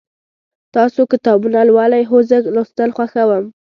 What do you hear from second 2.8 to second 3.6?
خوښوم